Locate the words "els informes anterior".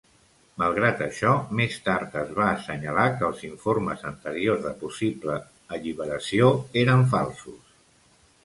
3.27-4.59